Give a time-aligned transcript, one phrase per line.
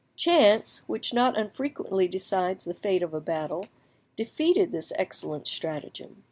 [0.15, 3.67] Chance, which not unfrequently decides the fate of a battle,
[4.15, 6.17] defeated this excellent stratagem.